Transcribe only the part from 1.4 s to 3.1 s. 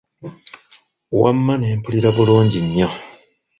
ne mpulira bulungi nnyo.